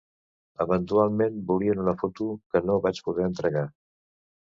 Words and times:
Eventualment, 0.65 1.37
volien 1.53 1.85
una 1.85 1.95
foto 2.01 2.33
que 2.57 2.65
no 2.67 2.81
vaig 2.89 3.07
poder 3.11 3.33
entregar. 3.33 3.69